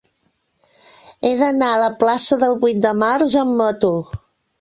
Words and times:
He 1.27 1.33
d'anar 1.41 1.67
a 1.73 1.81
la 1.81 1.89
plaça 1.99 2.39
del 2.45 2.57
Vuit 2.65 2.79
de 2.87 2.95
Març 3.03 3.37
amb 3.43 3.55
moto. 3.61 3.93